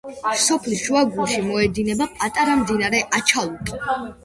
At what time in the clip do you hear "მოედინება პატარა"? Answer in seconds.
1.51-2.57